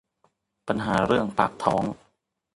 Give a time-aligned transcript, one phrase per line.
[0.67, 1.83] ปัญหาเรื่องปากท้อง